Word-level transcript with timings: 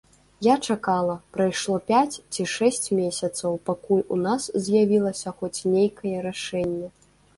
Я 0.45 0.53
чакала, 0.67 1.15
прайшло 1.37 1.75
пяць 1.91 2.15
ці 2.33 2.45
шэсць 2.53 2.87
месяцаў, 3.01 3.51
пакуль 3.71 4.01
у 4.15 4.17
нас 4.25 4.49
з'явілася 4.69 5.35
хоць 5.43 5.65
нейкае 5.75 6.15
рашэнне. 6.29 6.87